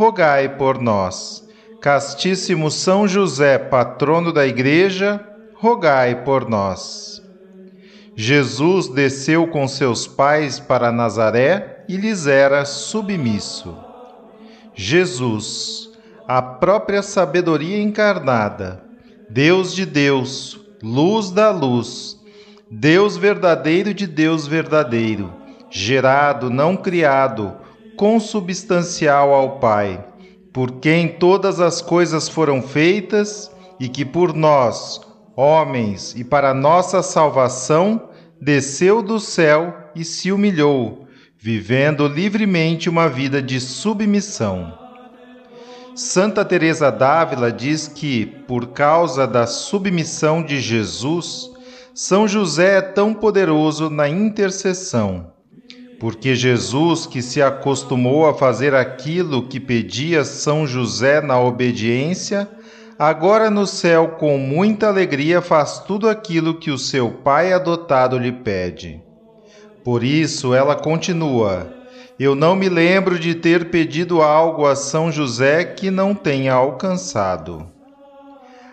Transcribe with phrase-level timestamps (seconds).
[0.00, 1.46] rogai por nós.
[1.78, 5.22] Castíssimo São José, patrono da Igreja,
[5.56, 7.22] rogai por nós.
[8.16, 13.76] Jesus desceu com seus pais para Nazaré e lhes era submisso.
[14.74, 15.90] Jesus,
[16.26, 18.82] a própria sabedoria encarnada,
[19.28, 22.18] Deus de Deus, luz da luz,
[22.70, 25.30] Deus verdadeiro de Deus verdadeiro,
[25.68, 27.54] gerado, não criado,
[28.00, 30.02] consubstancial ao Pai,
[30.54, 35.02] por quem todas as coisas foram feitas e que por nós,
[35.36, 38.08] homens, e para nossa salvação,
[38.40, 41.06] desceu do céu e se humilhou,
[41.36, 44.72] vivendo livremente uma vida de submissão.
[45.94, 51.50] Santa Teresa d'Ávila diz que, por causa da submissão de Jesus,
[51.94, 55.38] São José é tão poderoso na intercessão
[56.00, 62.48] porque Jesus, que se acostumou a fazer aquilo que pedia São José na obediência,
[62.98, 68.32] agora no céu com muita alegria faz tudo aquilo que o seu pai adotado lhe
[68.32, 69.02] pede.
[69.84, 71.70] Por isso ela continua:
[72.18, 77.66] Eu não me lembro de ter pedido algo a São José que não tenha alcançado.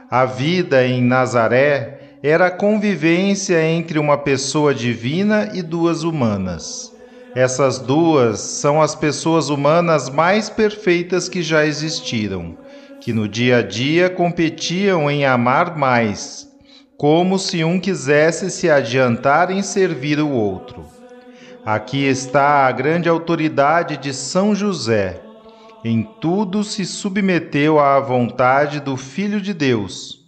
[0.10, 6.96] A vida em Nazaré era a convivência entre uma pessoa divina e duas humanas.
[7.40, 12.58] Essas duas são as pessoas humanas mais perfeitas que já existiram,
[13.00, 16.48] que no dia a dia competiam em amar mais,
[16.98, 20.84] como se um quisesse se adiantar em servir o outro.
[21.64, 25.22] Aqui está a grande autoridade de São José.
[25.86, 30.26] Em tudo se submeteu à vontade do Filho de Deus.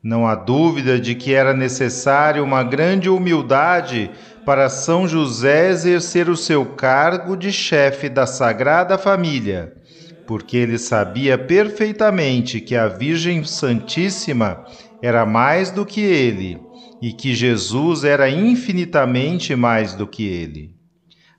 [0.00, 4.12] Não há dúvida de que era necessário uma grande humildade
[4.44, 9.74] para São José exercer o seu cargo de chefe da Sagrada Família,
[10.26, 14.64] porque ele sabia perfeitamente que a Virgem Santíssima
[15.00, 16.60] era mais do que ele
[17.00, 20.74] e que Jesus era infinitamente mais do que ele.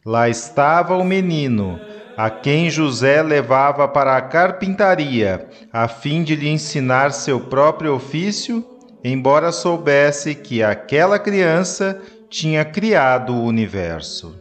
[0.05, 1.79] Lá estava o menino,
[2.17, 8.65] a quem José levava para a carpintaria, a fim de lhe ensinar seu próprio ofício,
[9.03, 12.01] embora soubesse que aquela criança
[12.33, 14.35] tinha criado o universo.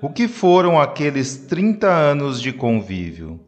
[0.00, 3.40] O que foram aqueles 30 anos de convívio?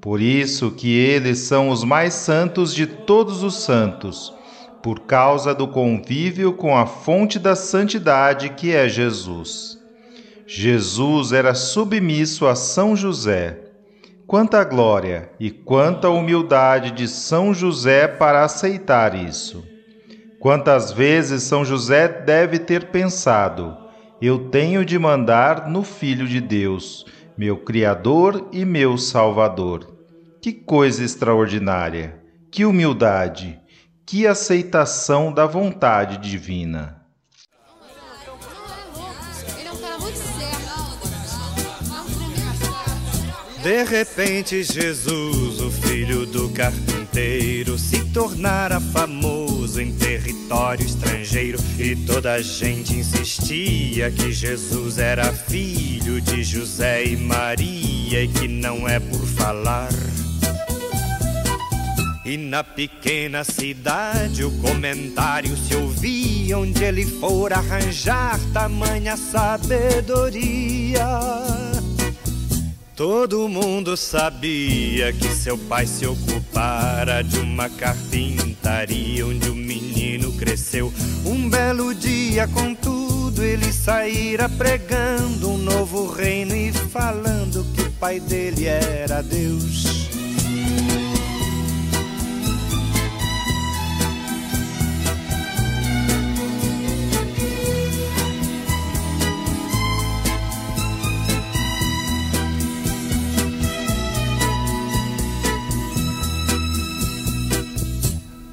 [0.00, 4.32] Por isso que eles são os mais santos de todos os santos,
[4.80, 9.76] por causa do convívio com a fonte da santidade que é Jesus.
[10.46, 13.58] Jesus era submisso a São José.
[14.24, 19.64] Quanta glória e quanta humildade de São José para aceitar isso!
[20.40, 23.76] Quantas vezes São José deve ter pensado:
[24.20, 27.04] eu tenho de mandar no Filho de Deus,
[27.36, 29.96] meu Criador e meu Salvador.
[30.40, 32.22] Que coisa extraordinária!
[32.50, 33.58] Que humildade!
[34.06, 36.98] Que aceitação da vontade divina!
[43.62, 51.58] De repente, Jesus, o filho do carpinteiro, se tornara famoso em território estrangeiro.
[51.76, 58.46] E toda a gente insistia que Jesus era filho de José e Maria e que
[58.46, 59.88] não é por falar.
[62.24, 71.02] E na pequena cidade o comentário se ouvia onde ele for arranjar tamanha sabedoria.
[72.98, 80.92] Todo mundo sabia que seu pai se ocupara de uma carpintaria onde o menino cresceu.
[81.24, 88.18] Um belo dia, contudo, ele saíra pregando um novo reino e falando que o pai
[88.18, 89.97] dele era Deus.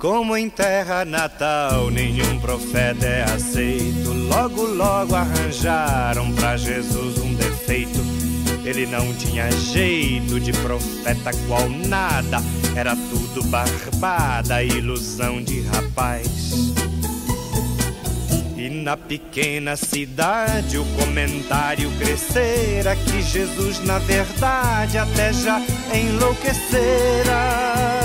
[0.05, 7.99] Como em terra natal nenhum profeta é aceito, logo, logo arranjaram para Jesus um defeito.
[8.63, 12.37] Ele não tinha jeito de profeta qual nada,
[12.75, 16.53] era tudo barbada, ilusão de rapaz.
[18.55, 25.59] E na pequena cidade o comentário crescera que Jesus na verdade até já
[25.91, 28.04] enlouquecera.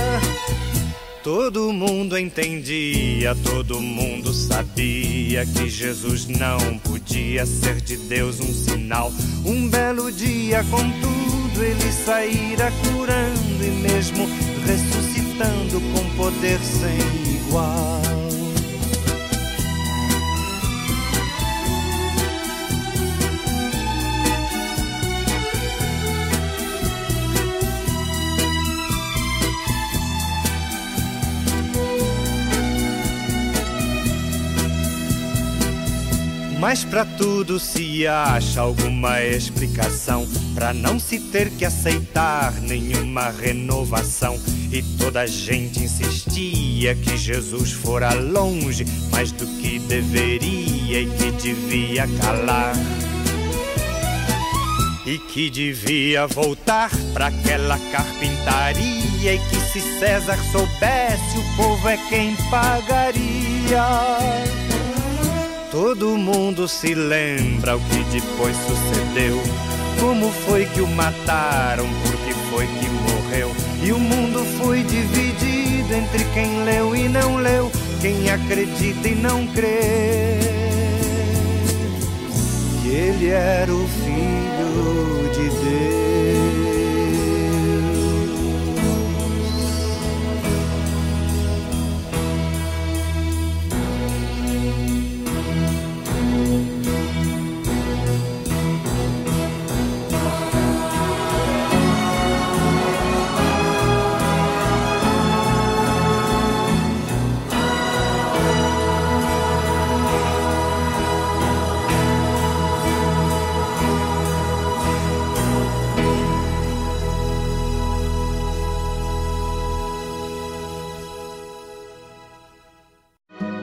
[1.23, 9.13] Todo mundo entendia, todo mundo sabia que Jesus não podia ser de Deus um sinal.
[9.45, 14.27] Um belo dia, contudo, ele saíra curando e mesmo
[14.67, 18.30] ressuscitando com poder sem igual.
[36.61, 44.39] Mas para tudo se acha alguma explicação, para não se ter que aceitar nenhuma renovação.
[44.71, 51.31] E toda a gente insistia que Jesus fora longe, mais do que deveria e que
[51.33, 52.75] devia calar.
[55.07, 59.35] E que devia voltar para aquela carpintaria.
[59.35, 63.81] E que se César soubesse, o povo é quem pagaria.
[65.71, 69.41] Todo mundo se lembra o que depois sucedeu.
[70.01, 73.53] Como foi que o mataram, por que foi que morreu.
[73.81, 77.71] E o mundo foi dividido entre quem leu e não leu,
[78.01, 80.41] quem acredita e não crê.
[82.83, 85.20] Que ele era o filho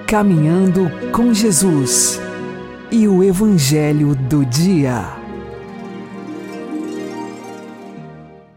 [0.07, 2.17] Caminhando com Jesus
[2.89, 5.03] e o Evangelho do Dia.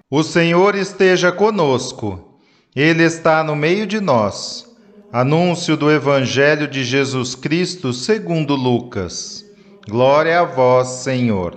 [0.08, 2.38] O Senhor esteja conosco,
[2.72, 4.64] Ele está no meio de nós.
[5.12, 9.44] Anúncio do Evangelho de Jesus Cristo segundo Lucas.
[9.88, 11.56] Glória a vós, Senhor.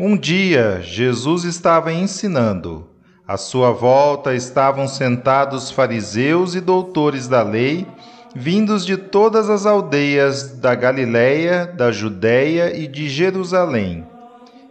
[0.00, 2.88] Um dia, Jesus estava ensinando.
[3.26, 7.86] À sua volta estavam sentados fariseus e doutores da lei
[8.34, 14.06] vindos de todas as aldeias da Galiléia, da Judéia e de Jerusalém.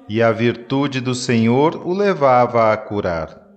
[0.07, 3.47] E a virtude do Senhor o levava a curar.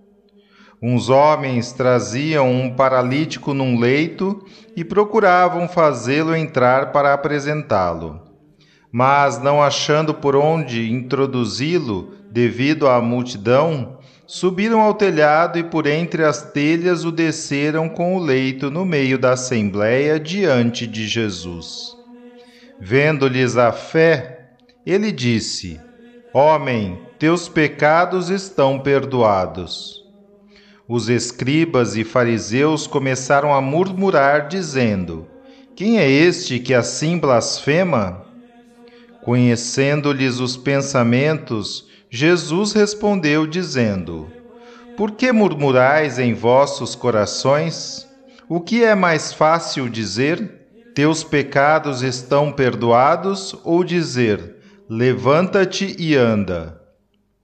[0.82, 4.44] Uns homens traziam um paralítico num leito
[4.74, 8.22] e procuravam fazê-lo entrar para apresentá-lo.
[8.90, 13.98] Mas, não achando por onde introduzi-lo, devido à multidão,
[14.32, 19.18] Subiram ao telhado e por entre as telhas o desceram com o leito no meio
[19.18, 21.96] da assembleia diante de Jesus.
[22.78, 24.50] Vendo-lhes a fé,
[24.86, 25.80] ele disse:
[26.32, 30.00] Homem, teus pecados estão perdoados.
[30.86, 35.26] Os escribas e fariseus começaram a murmurar, dizendo:
[35.74, 38.24] Quem é este que assim blasfema?
[39.24, 44.26] Conhecendo-lhes os pensamentos, Jesus respondeu, dizendo:
[44.96, 48.04] Por que murmurais em vossos corações?
[48.48, 50.58] O que é mais fácil dizer?
[50.92, 53.54] Teus pecados estão perdoados?
[53.62, 54.56] Ou dizer:
[54.88, 56.82] Levanta-te e anda?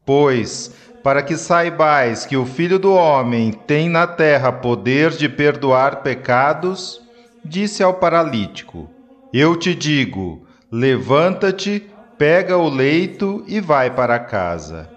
[0.05, 6.03] Pois, para que saibais que o Filho do Homem tem na terra poder de perdoar
[6.03, 7.01] pecados,
[7.45, 8.91] disse ao paralítico:
[9.33, 14.89] Eu te digo: levanta-te, pega o leito e vai para casa.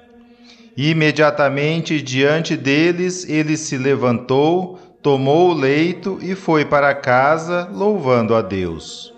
[0.76, 8.42] Imediatamente diante deles ele se levantou, tomou o leito e foi para casa, louvando a
[8.42, 9.14] Deus.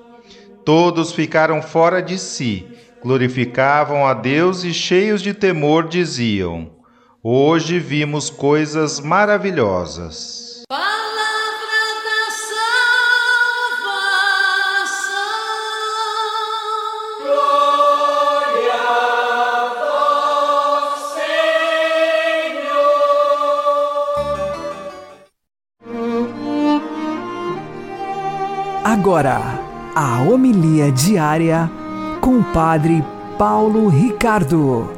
[0.66, 2.68] Todos ficaram fora de si,
[3.04, 6.72] glorificavam a Deus e, cheios de temor, diziam:
[7.24, 10.41] Hoje vimos coisas maravilhosas.
[28.84, 29.38] Agora,
[29.96, 31.70] a homilia diária
[32.20, 33.04] com o Padre
[33.38, 34.90] Paulo Ricardo.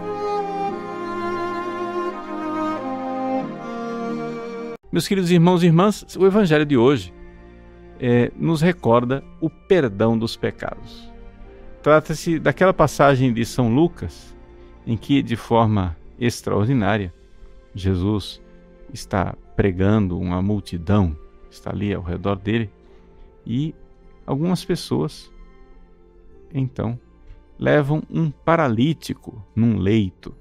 [4.89, 7.13] Meus queridos irmãos e irmãs, o Evangelho de hoje
[7.99, 11.11] é, nos recorda o perdão dos pecados.
[11.81, 14.33] Trata-se daquela passagem de São Lucas
[14.87, 17.13] em que, de forma extraordinária,
[17.75, 18.41] Jesus
[18.93, 21.13] está pregando uma multidão,
[21.51, 22.71] está ali ao redor dele
[23.45, 23.73] e
[24.25, 25.31] algumas pessoas,
[26.53, 26.99] então,
[27.57, 30.35] levam um paralítico num leito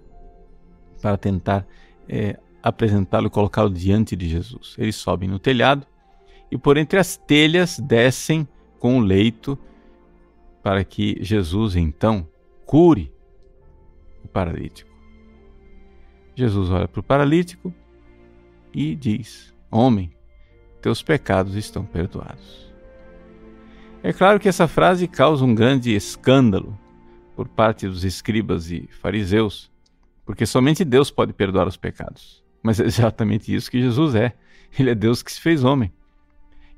[1.01, 1.67] para tentar
[2.09, 4.75] é, apresentá-lo e colocá-lo diante de Jesus.
[4.79, 5.87] Eles sobem no telhado
[6.51, 8.47] e por entre as telhas descem
[8.79, 9.59] com o leito
[10.63, 12.29] para que Jesus então
[12.65, 13.13] cure
[14.25, 14.91] o paralítico.
[16.35, 17.75] Jesus olha para o paralítico
[18.73, 20.13] e diz: Homem,
[20.81, 22.72] teus pecados estão perdoados.
[24.03, 26.77] É claro que essa frase causa um grande escândalo
[27.37, 29.71] por parte dos escribas e fariseus,
[30.27, 32.43] porque somente Deus pode perdoar os pecados.
[32.63, 34.35] Mas é exatamente isso que Jesus é.
[34.77, 35.93] Ele é Deus que se fez homem.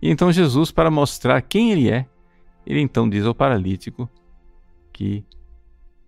[0.02, 2.06] E então Jesus, para mostrar quem ele é,
[2.66, 4.08] ele então diz ao paralítico
[4.92, 5.24] que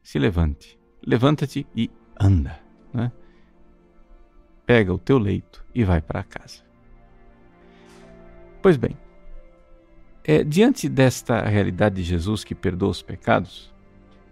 [0.02, 2.61] se levante, levanta-te e anda.
[2.92, 3.11] Né?
[4.66, 6.62] Pega o teu leito e vai para casa.
[8.61, 8.96] Pois bem,
[10.28, 13.73] é, diante desta realidade de Jesus que perdoa os pecados,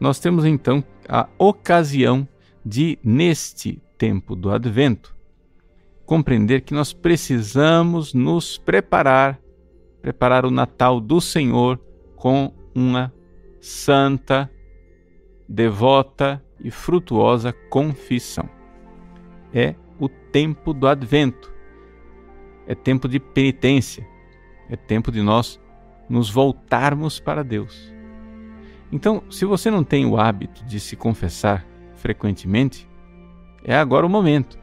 [0.00, 2.26] nós temos então a ocasião
[2.66, 5.14] de, neste tempo do advento,
[6.04, 9.38] compreender que nós precisamos nos preparar,
[10.02, 11.78] preparar o Natal do Senhor
[12.16, 13.14] com uma
[13.60, 14.50] santa,
[15.48, 18.50] devota e frutuosa confissão.
[19.52, 21.54] É o tempo do advento,
[22.66, 24.04] é tempo de penitência,
[24.68, 25.62] é tempo de nós
[26.08, 27.92] nos voltarmos para Deus.
[28.92, 32.88] Então, se você não tem o hábito de se confessar frequentemente,
[33.64, 34.58] é agora o momento.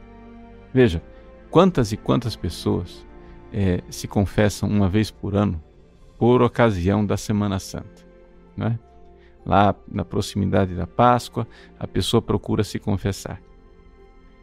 [0.72, 1.02] Veja,
[1.50, 3.06] quantas e quantas pessoas
[3.52, 5.62] é, se confessam uma vez por ano
[6.18, 8.06] por ocasião da Semana Santa.
[8.56, 8.78] Né?
[9.44, 13.42] Lá na proximidade da Páscoa, a pessoa procura se confessar.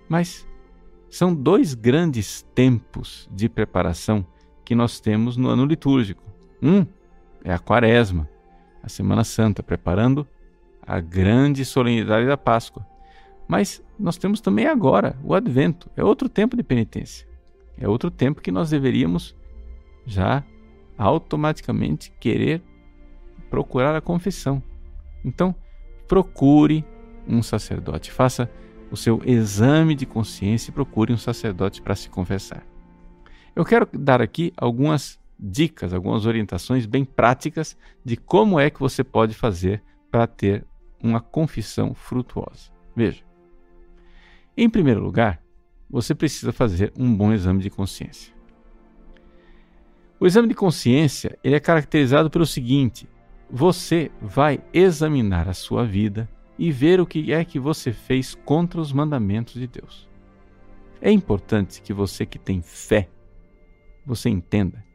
[0.10, 0.46] Mas
[1.10, 4.25] são dois grandes tempos de preparação
[4.65, 6.24] que nós temos no ano litúrgico.
[6.61, 6.85] Um
[7.43, 8.27] é a Quaresma,
[8.83, 10.27] a Semana Santa, preparando
[10.85, 12.85] a grande solenidade da Páscoa.
[13.47, 17.27] Mas nós temos também agora o Advento, é outro tempo de penitência.
[17.77, 19.35] É outro tempo que nós deveríamos
[20.05, 20.43] já
[20.97, 22.61] automaticamente querer
[23.49, 24.61] procurar a confissão.
[25.23, 25.55] Então,
[26.07, 26.85] procure
[27.27, 28.49] um sacerdote, faça
[28.91, 32.65] o seu exame de consciência e procure um sacerdote para se confessar.
[33.55, 39.03] Eu quero dar aqui algumas dicas, algumas orientações bem práticas de como é que você
[39.03, 39.81] pode fazer
[40.12, 40.65] para ter
[41.01, 42.72] uma confissão frutuosa.
[42.96, 43.24] Veja,
[44.58, 45.41] em primeiro lugar,
[45.89, 48.34] você precisa fazer um bom exame de consciência.
[50.19, 53.08] O exame de consciência ele é caracterizado pelo seguinte:
[53.50, 58.81] você vai examinar a sua vida e ver o que é que você fez contra
[58.81, 60.10] os mandamentos de Deus.
[61.01, 63.10] É importante que você que tem fé,
[64.05, 64.88] você entenda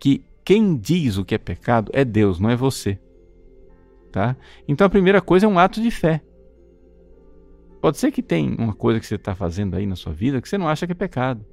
[0.00, 2.98] que quem diz o que é pecado é Deus, não é você.
[4.10, 4.34] Tá?
[4.66, 6.22] Então a primeira coisa é um ato de fé.
[7.80, 10.48] Pode ser que tem uma coisa que você está fazendo aí na sua vida que
[10.48, 11.44] você não acha que é pecado.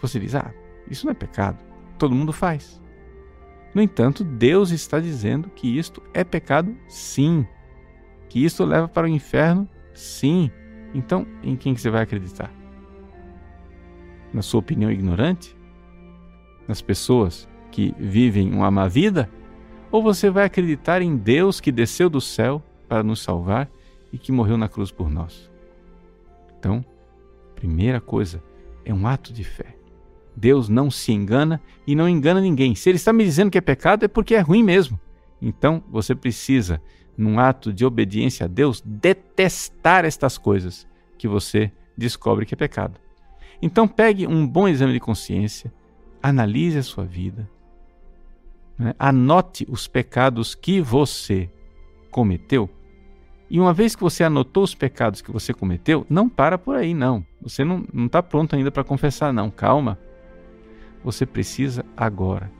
[0.00, 0.52] Você diz, ah,
[0.88, 1.64] isso não é pecado.
[1.98, 2.80] Todo mundo faz.
[3.74, 7.46] No entanto, Deus está dizendo que isto é pecado, sim.
[8.28, 10.50] Que isto leva para o inferno, sim.
[10.94, 12.52] Então, em quem que você vai acreditar?
[14.32, 15.56] Na sua opinião ignorante?
[16.68, 19.28] Nas pessoas que vivem uma má vida?
[19.90, 23.68] Ou você vai acreditar em Deus que desceu do céu para nos salvar
[24.12, 25.50] e que morreu na cruz por nós?
[26.58, 26.84] Então,
[27.56, 28.42] primeira coisa
[28.84, 29.74] é um ato de fé.
[30.36, 32.74] Deus não se engana e não engana ninguém.
[32.74, 34.98] Se Ele está me dizendo que é pecado, é porque é ruim mesmo.
[35.40, 36.80] Então, você precisa,
[37.16, 40.86] num ato de obediência a Deus, detestar estas coisas
[41.18, 42.98] que você descobre que é pecado.
[43.60, 45.72] Então, pegue um bom exame de consciência,
[46.22, 47.48] analise a sua vida,
[48.78, 48.94] né?
[48.98, 51.50] Anote os pecados que você
[52.10, 52.68] cometeu.
[53.48, 56.94] E uma vez que você anotou os pecados que você cometeu, não para por aí,
[56.94, 57.24] não.
[57.42, 59.50] Você não está pronto ainda para confessar, não.
[59.50, 59.98] Calma.
[61.04, 62.50] Você precisa agora,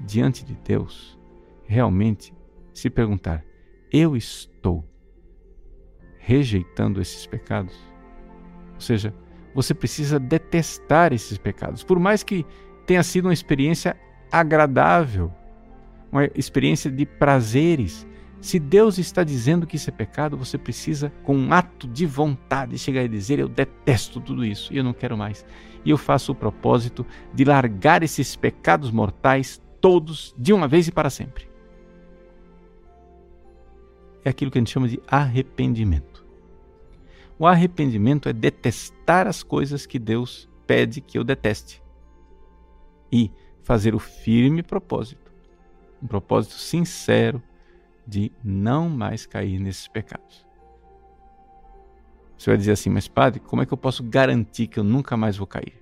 [0.00, 1.18] diante de Deus,
[1.64, 2.34] realmente
[2.74, 3.44] se perguntar:
[3.90, 4.84] eu estou
[6.18, 7.74] rejeitando esses pecados?
[8.74, 9.14] Ou seja,
[9.54, 12.44] você precisa detestar esses pecados, por mais que
[12.86, 13.96] tenha sido uma experiência
[14.30, 15.32] agradável
[16.12, 18.06] uma experiência de prazeres.
[18.40, 22.78] Se Deus está dizendo que isso é pecado, você precisa, com um ato de vontade,
[22.78, 25.44] chegar e dizer: Eu detesto tudo isso e eu não quero mais.
[25.84, 30.92] E eu faço o propósito de largar esses pecados mortais todos de uma vez e
[30.92, 31.48] para sempre.
[34.24, 36.24] É aquilo que a gente chama de arrependimento.
[37.38, 41.82] O arrependimento é detestar as coisas que Deus pede que eu deteste
[43.10, 43.30] e
[43.62, 45.21] fazer o firme propósito,
[46.02, 47.42] um propósito sincero
[48.06, 50.44] de não mais cair nesses pecados.
[52.36, 55.16] Você vai dizer assim, mas padre, como é que eu posso garantir que eu nunca
[55.16, 55.80] mais vou cair?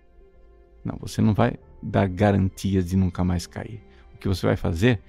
[0.84, 3.82] Não, você não vai dar garantias de nunca mais cair.
[4.14, 5.00] O que você vai fazer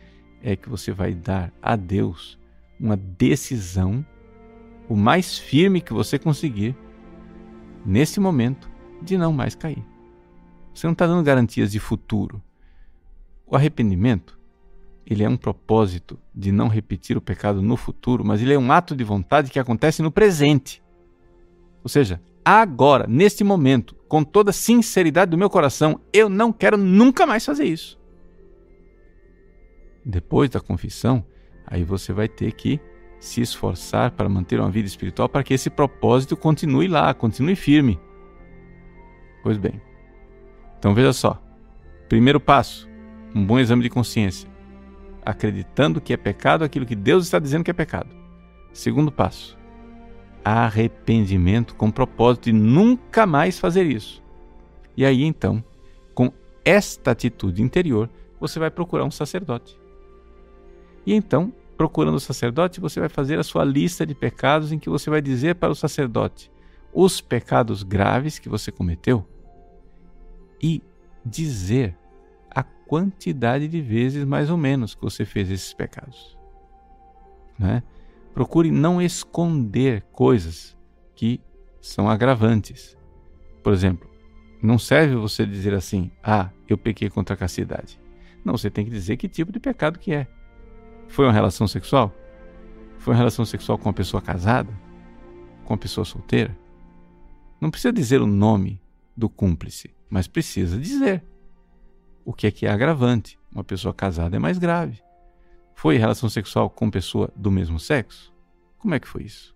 [0.41, 2.39] é que você vai dar a Deus
[2.79, 4.05] uma decisão
[4.87, 6.75] o mais firme que você conseguir
[7.85, 8.69] nesse momento
[9.01, 9.85] de não mais cair.
[10.73, 12.41] Você não está dando garantias de futuro.
[13.45, 14.39] O arrependimento
[15.05, 18.71] ele é um propósito de não repetir o pecado no futuro, mas ele é um
[18.71, 20.81] ato de vontade que acontece no presente.
[21.83, 26.77] Ou seja, agora, neste momento, com toda a sinceridade do meu coração, eu não quero
[26.77, 27.99] nunca mais fazer isso.
[30.05, 31.25] Depois da confissão,
[31.65, 32.79] aí você vai ter que
[33.19, 37.99] se esforçar para manter uma vida espiritual para que esse propósito continue lá, continue firme.
[39.43, 39.79] Pois bem.
[40.77, 41.41] Então veja só.
[42.09, 42.89] Primeiro passo:
[43.35, 44.50] um bom exame de consciência
[45.25, 48.09] acreditando que é pecado aquilo que Deus está dizendo que é pecado.
[48.73, 49.57] Segundo passo,
[50.43, 54.23] arrependimento com propósito de nunca mais fazer isso.
[54.95, 55.63] E aí então,
[56.13, 56.31] com
[56.65, 58.09] esta atitude interior,
[58.39, 59.79] você vai procurar um sacerdote.
[61.05, 64.89] E então, procurando o sacerdote, você vai fazer a sua lista de pecados em que
[64.89, 66.51] você vai dizer para o sacerdote
[66.93, 69.25] os pecados graves que você cometeu
[70.61, 70.81] e
[71.25, 71.97] dizer
[72.91, 76.37] quantidade de vezes mais ou menos que você fez esses pecados.
[77.57, 77.81] Né?
[78.33, 80.77] Procure não esconder coisas
[81.15, 81.39] que
[81.79, 82.97] são agravantes.
[83.63, 84.09] Por exemplo,
[84.61, 87.97] não serve você dizer assim: "Ah, eu pequei contra a castidade".
[88.43, 90.27] Não, você tem que dizer que tipo de pecado que é.
[91.07, 92.13] Foi uma relação sexual?
[92.97, 94.77] Foi uma relação sexual com uma pessoa casada?
[95.63, 96.57] Com uma pessoa solteira?
[97.61, 98.81] Não precisa dizer o nome
[99.15, 101.23] do cúmplice, mas precisa dizer
[102.25, 103.39] o que é que é agravante.
[103.51, 105.01] Uma pessoa casada é mais grave.
[105.73, 108.33] Foi relação sexual com pessoa do mesmo sexo?
[108.77, 109.55] Como é que foi isso?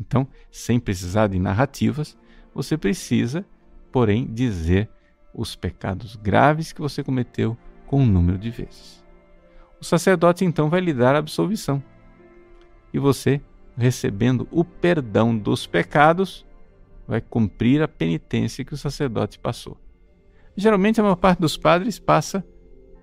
[0.00, 2.16] Então, sem precisar de narrativas,
[2.54, 3.44] você precisa,
[3.92, 4.88] porém, dizer
[5.34, 9.04] os pecados graves que você cometeu com um número de vezes.
[9.80, 11.82] O sacerdote então vai lhe dar a absolvição.
[12.92, 13.40] E você,
[13.76, 16.44] recebendo o perdão dos pecados,
[17.06, 19.78] vai cumprir a penitência que o sacerdote passou.
[20.58, 22.44] Geralmente a maior parte dos padres passa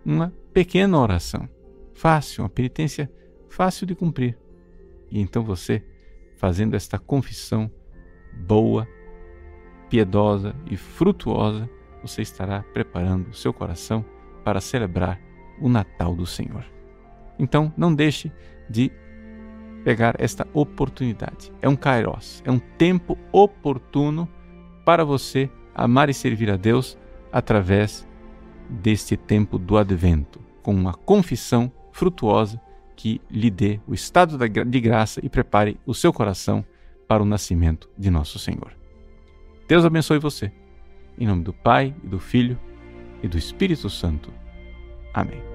[0.05, 1.47] uma pequena oração,
[1.93, 3.09] fácil, uma penitência
[3.47, 4.37] fácil de cumprir.
[5.09, 5.81] E então você,
[6.35, 7.71] fazendo esta confissão
[8.45, 8.85] boa,
[9.89, 11.69] piedosa e frutuosa,
[12.01, 14.03] você estará preparando o seu coração
[14.43, 15.17] para celebrar
[15.61, 16.65] o Natal do Senhor.
[17.39, 18.33] Então, não deixe
[18.69, 18.91] de
[19.85, 21.53] pegar esta oportunidade.
[21.61, 24.27] É um kairos, é um tempo oportuno
[24.83, 26.97] para você amar e servir a Deus
[27.35, 28.07] através
[28.69, 32.61] deste tempo do advento, com uma confissão frutuosa
[32.95, 36.65] que lhe dê o estado de graça e prepare o seu coração
[37.05, 38.71] para o nascimento de nosso Senhor.
[39.67, 40.49] Deus abençoe você.
[41.19, 42.57] Em nome do Pai, e do Filho
[43.21, 44.33] e do Espírito Santo.
[45.13, 45.54] Amém.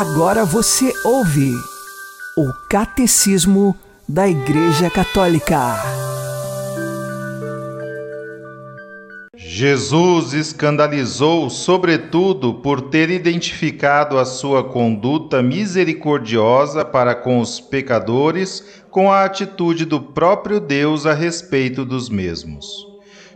[0.00, 1.52] Agora você ouve
[2.34, 3.76] o Catecismo
[4.08, 5.76] da Igreja Católica.
[9.36, 19.12] Jesus escandalizou, sobretudo, por ter identificado a sua conduta misericordiosa para com os pecadores com
[19.12, 22.88] a atitude do próprio Deus a respeito dos mesmos.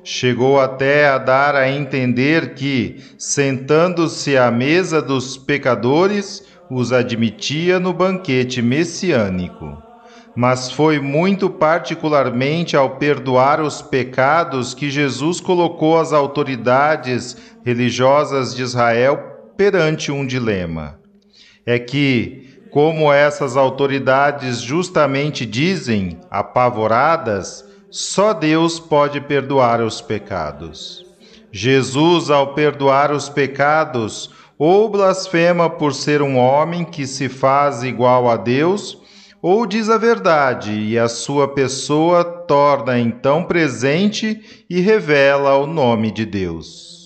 [0.03, 7.93] Chegou até a dar a entender que, sentando-se à mesa dos pecadores, os admitia no
[7.93, 9.83] banquete messiânico.
[10.37, 18.63] Mas foi muito particularmente ao perdoar os pecados que Jesus colocou as autoridades religiosas de
[18.63, 19.17] Israel
[19.57, 20.99] perante um dilema.
[21.65, 31.07] É que, como essas autoridades justamente dizem, apavoradas, só Deus pode perdoar os pecados.
[31.53, 38.29] Jesus, ao perdoar os pecados, ou blasfema por ser um homem que se faz igual
[38.29, 38.99] a Deus,
[39.43, 46.11] ou diz a verdade e a sua pessoa torna então presente e revela o nome
[46.11, 47.04] de Deus.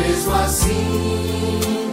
[0.00, 1.89] Mesmo assim,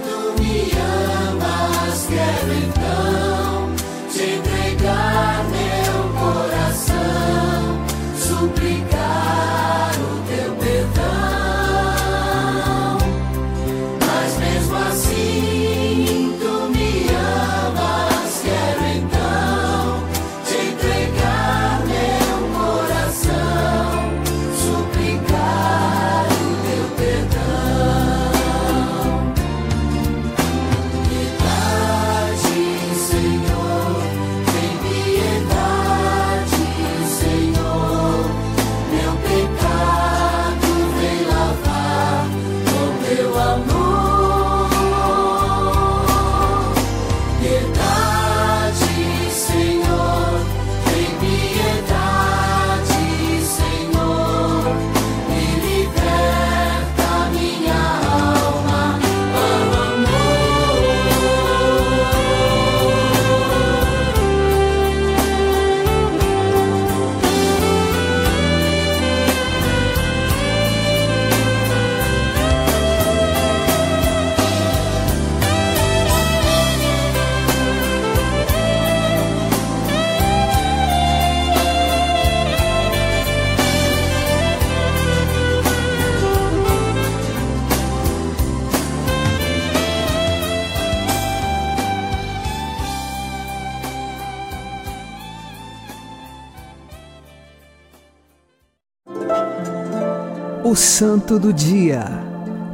[100.70, 102.04] O Santo do Dia,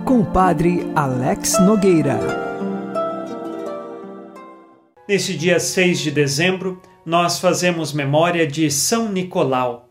[0.04, 2.18] com o Padre Alex Nogueira.
[5.08, 9.88] Neste dia 6 de dezembro, nós fazemos memória de São Nicolau.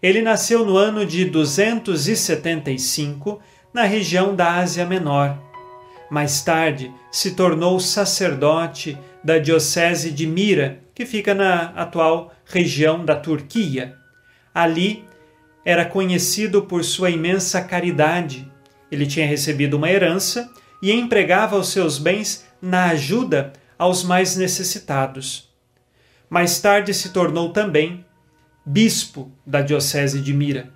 [0.00, 3.40] Ele nasceu no ano de 275,
[3.74, 5.36] na região da Ásia Menor.
[6.08, 13.16] Mais tarde, se tornou sacerdote da Diocese de Mira, que fica na atual região da
[13.16, 13.96] Turquia.
[14.54, 15.09] Ali,
[15.64, 18.50] era conhecido por sua imensa caridade.
[18.90, 20.50] Ele tinha recebido uma herança
[20.82, 25.48] e empregava os seus bens na ajuda aos mais necessitados.
[26.28, 28.04] Mais tarde se tornou também
[28.64, 30.70] bispo da Diocese de Mira.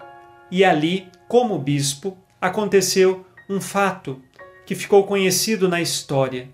[0.51, 4.21] E ali, como bispo, aconteceu um fato
[4.67, 6.49] que ficou conhecido na história.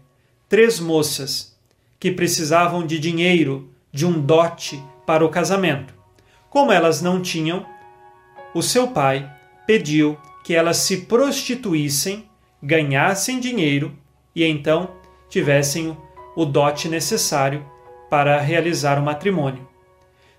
[0.49, 1.57] Três moças
[1.99, 5.95] que precisavam de dinheiro, de um dote para o casamento.
[6.49, 7.65] Como elas não tinham,
[8.55, 9.31] o seu pai
[9.67, 12.29] pediu que elas se prostituíssem,
[12.63, 13.97] ganhassem dinheiro
[14.35, 14.91] e então
[15.29, 15.97] tivessem
[16.35, 17.65] o dote necessário
[18.09, 19.69] para realizar o matrimônio.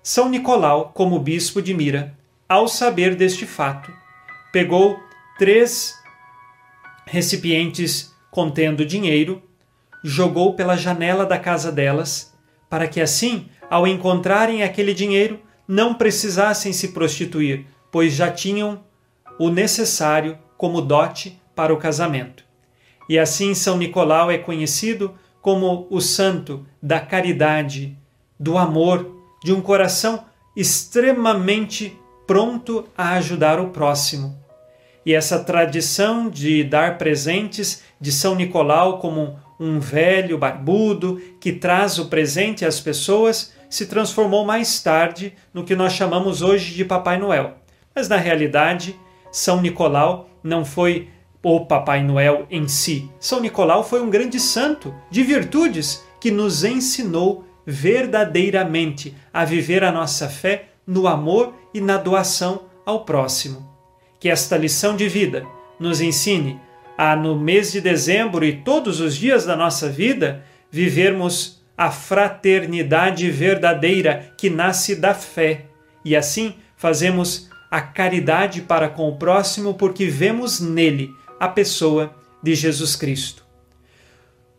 [0.02, 2.16] São Nicolau, como bispo de Mira,
[2.48, 3.90] ao saber deste fato,
[4.52, 5.00] pegou
[5.38, 5.94] três
[7.06, 9.42] recipientes contendo dinheiro,
[10.02, 12.34] jogou pela janela da casa delas,
[12.68, 18.80] para que assim, ao encontrarem aquele dinheiro, não precisassem se prostituir, pois já tinham
[19.38, 22.42] o necessário como dote para o casamento.
[23.08, 27.96] E assim São Nicolau é conhecido como o santo da caridade,
[28.40, 30.24] do amor, de um coração
[30.56, 34.40] extremamente pronto a ajudar o próximo.
[35.04, 41.98] E essa tradição de dar presentes de São Nicolau como um velho barbudo que traz
[41.98, 47.18] o presente às pessoas se transformou mais tarde no que nós chamamos hoje de Papai
[47.18, 47.61] Noel.
[47.94, 48.98] Mas na realidade,
[49.30, 51.08] São Nicolau não foi
[51.42, 53.10] o Papai Noel em si.
[53.18, 59.92] São Nicolau foi um grande santo de virtudes que nos ensinou verdadeiramente a viver a
[59.92, 63.68] nossa fé no amor e na doação ao próximo.
[64.20, 65.44] Que esta lição de vida
[65.78, 66.60] nos ensine
[66.96, 73.28] a, no mês de dezembro e todos os dias da nossa vida, vivermos a fraternidade
[73.30, 75.66] verdadeira que nasce da fé
[76.04, 82.54] e assim fazemos a caridade para com o próximo porque vemos nele a pessoa de
[82.54, 83.46] Jesus Cristo.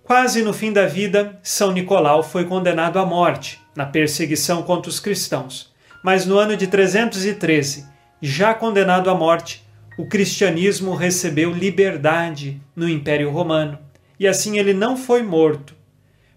[0.01, 4.99] Quase no fim da vida, São Nicolau foi condenado à morte na perseguição contra os
[4.99, 5.71] cristãos.
[6.03, 7.85] Mas no ano de 313,
[8.19, 9.63] já condenado à morte,
[9.95, 13.77] o cristianismo recebeu liberdade no Império Romano
[14.19, 15.75] e assim ele não foi morto.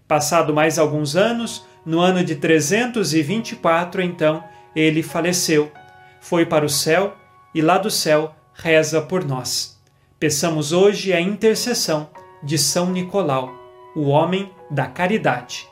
[0.07, 4.43] Passado mais alguns anos, no ano de 324, então,
[4.75, 5.71] ele faleceu
[6.27, 7.15] foi para o céu
[7.55, 9.79] e lá do céu reza por nós.
[10.19, 12.09] Peçamos hoje a intercessão
[12.43, 13.53] de São Nicolau,
[13.95, 15.65] o homem da caridade.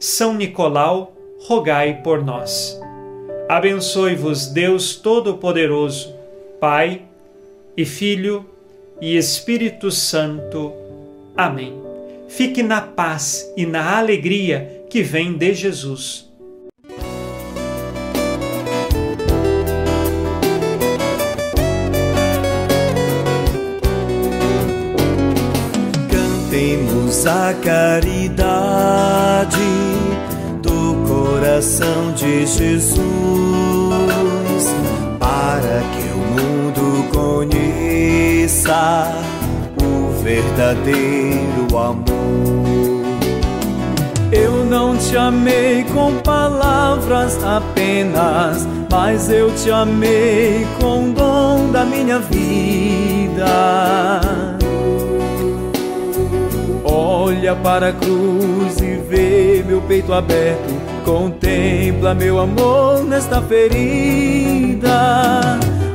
[0.00, 1.12] São Nicolau,
[1.46, 2.76] rogai por nós.
[3.48, 6.12] Abençoe-vos Deus Todo-Poderoso,
[6.60, 7.02] Pai
[7.76, 8.44] e Filho
[9.00, 10.72] e Espírito Santo.
[11.36, 11.80] Amém.
[12.26, 16.25] Fique na paz e na alegria que vem de Jesus.
[27.66, 29.50] Caridade
[30.62, 33.02] do coração de Jesus,
[35.18, 39.12] para que o mundo conheça
[39.82, 42.06] o verdadeiro amor.
[44.30, 51.84] Eu não te amei com palavras apenas, mas eu te amei com o dom da
[51.84, 54.55] minha vida
[56.98, 60.74] Olha para a cruz e vê meu peito aberto.
[61.04, 64.88] Contempla meu amor nesta ferida.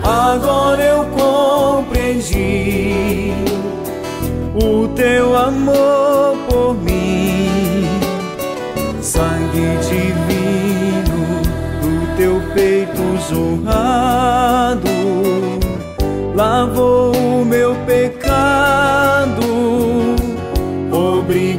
[0.03, 2.23] Agora eu compreendi
[4.63, 7.83] o teu amor por mim.
[9.01, 11.41] Sangue divino
[11.81, 14.91] do teu peito jorrado
[16.35, 17.00] lavou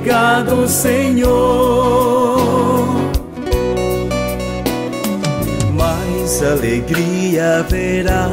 [0.03, 1.29] Obrigado, Senhor.
[5.79, 8.29] Mais alegria haverá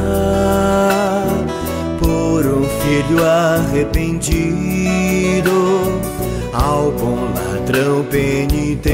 [2.00, 4.32] por um filho arrependido,
[6.52, 8.90] ao bom ladrão penitente,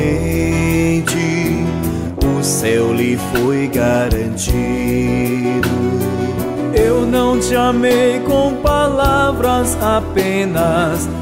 [2.22, 5.66] o céu lhe foi garantido.
[6.74, 10.05] Eu não te amei com palavras apenas,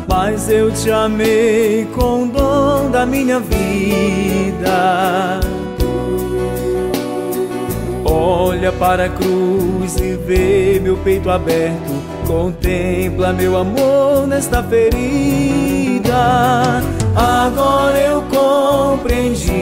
[0.09, 5.40] mas eu te amei com o dom da minha vida.
[8.04, 11.92] Olha para a cruz e vê meu peito aberto.
[12.26, 16.14] Contempla meu amor nesta ferida.
[17.14, 19.52] Agora eu compreendi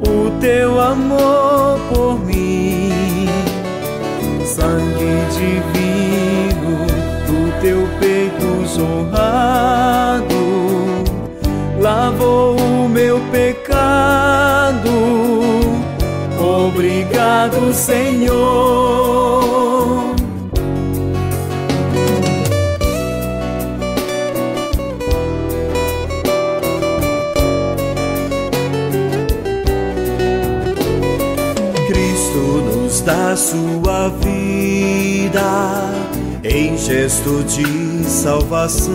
[0.00, 3.28] o teu amor por mim.
[4.44, 5.83] Sangue divino
[7.64, 8.44] teu peito
[8.78, 10.34] honrado
[11.80, 14.90] lavou o meu pecado.
[16.38, 18.34] Obrigado, Senhor.
[31.88, 35.93] Cristo nos dá sua vida
[36.54, 38.94] em gesto de salvação.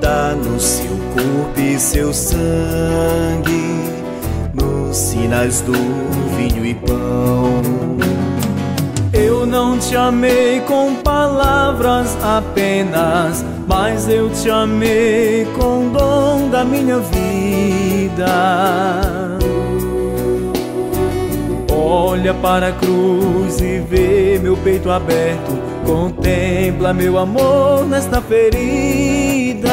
[0.00, 3.62] Dá-nos seu corpo e seu sangue
[4.54, 5.74] nos sinais do
[6.36, 7.62] vinho e pão.
[9.12, 16.64] Eu não te amei com palavras apenas, mas eu te amei com o dom da
[16.64, 18.26] minha vida.
[21.94, 25.52] Olha para a cruz e vê meu peito aberto.
[25.84, 29.68] Contempla meu amor nesta ferida.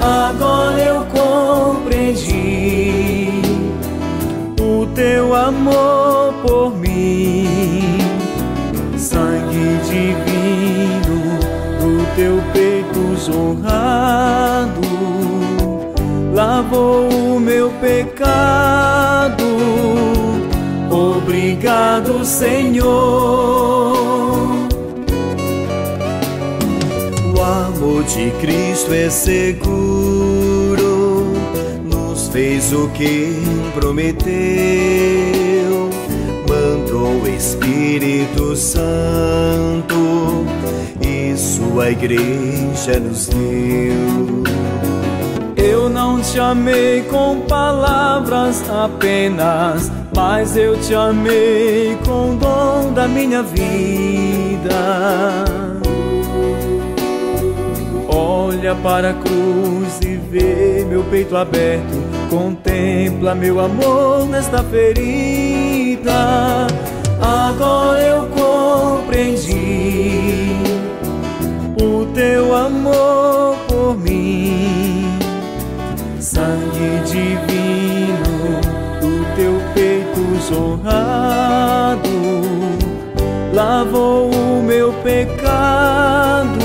[0.00, 2.24] Agora eu compreendi
[4.60, 7.96] o teu amor por mim.
[8.98, 11.38] Sangue divino
[11.78, 14.80] do teu peito honrado
[16.34, 19.44] lavou o meu pecado.
[21.26, 22.84] Obrigado, Senhor.
[27.34, 30.76] O amor de Cristo é seguro,
[31.82, 33.42] nos fez o que
[33.74, 34.28] prometeu,
[36.46, 40.44] mandou o Espírito Santo
[41.00, 44.44] e sua igreja nos deu.
[45.56, 53.08] Eu não te amei com palavras apenas, mas eu te amei com o dom da
[53.08, 54.74] minha vida.
[58.08, 66.12] Olha para a cruz e vê meu peito aberto, contempla meu amor nesta ferida.
[67.20, 69.58] Agora eu compreendi
[71.82, 75.06] o teu amor por mim,
[76.20, 77.53] sangue divino
[80.44, 82.10] peito honrado,
[83.52, 86.58] lavou o meu pecado.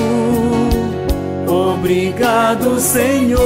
[1.47, 3.39] Obrigado, Senhor.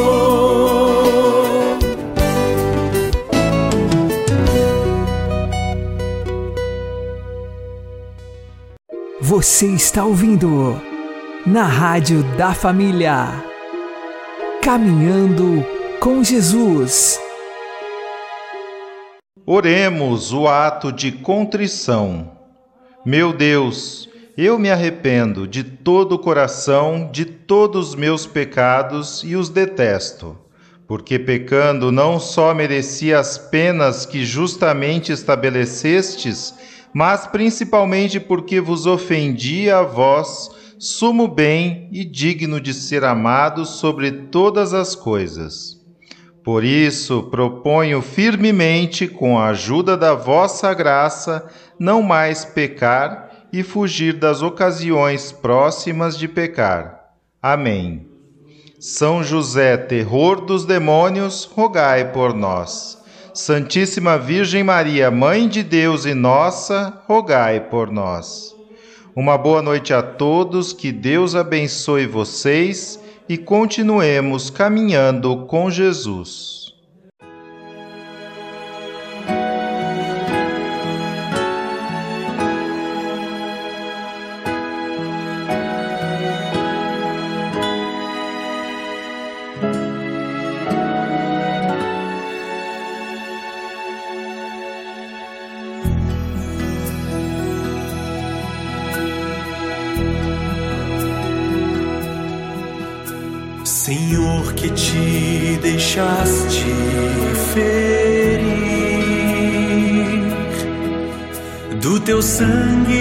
[9.21, 10.79] Você está ouvindo
[11.45, 13.43] na Rádio da Família.
[14.61, 15.65] Caminhando
[15.99, 17.22] com Jesus.
[19.45, 22.31] Oremos o ato de contrição.
[23.05, 29.35] Meu Deus, eu me arrependo de todo o coração de todos os meus pecados e
[29.35, 30.37] os detesto,
[30.87, 36.55] porque pecando não só mereci as penas que justamente estabelecestes,
[36.93, 44.09] mas principalmente porque vos ofendi a vós, sumo bem e digno de ser amado sobre
[44.09, 45.82] todas as coisas.
[46.43, 51.47] Por isso, proponho firmemente, com a ajuda da vossa graça,
[51.79, 57.11] não mais pecar e fugir das ocasiões próximas de pecar.
[57.41, 58.07] Amém.
[58.77, 63.01] São José, terror dos demônios, rogai por nós.
[63.33, 68.53] Santíssima Virgem Maria, Mãe de Deus e nossa, rogai por nós.
[69.15, 72.99] Uma boa noite a todos, que Deus abençoe vocês
[73.34, 76.62] e continuemos caminhando com Jesus.
[104.64, 106.74] Que te deixaste
[107.53, 108.53] ferir,
[111.82, 112.95] do teu sangue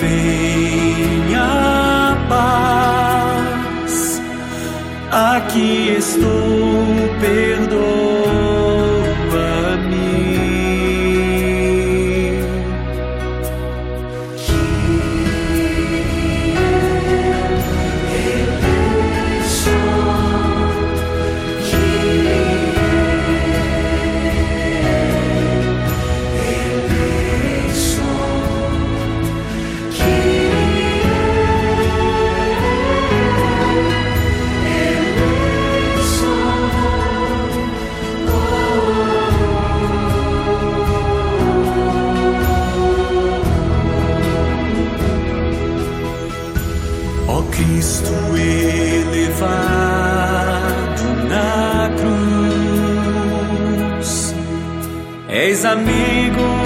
[0.00, 4.20] vem a paz.
[5.12, 6.84] Aqui estou,
[7.20, 7.67] perdoa-me.
[55.58, 56.57] És